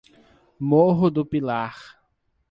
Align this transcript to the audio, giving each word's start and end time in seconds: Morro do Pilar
Morro 0.59 1.11
do 1.11 1.23
Pilar 1.23 1.95